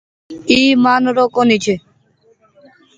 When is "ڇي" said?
1.63-1.75